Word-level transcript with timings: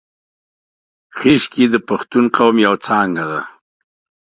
خیشکي 1.17 1.65
د 1.73 1.75
پښتون 1.87 2.25
قوم 2.35 2.55
یو 2.65 2.75
څانګه 2.85 3.23
ده 3.31 3.41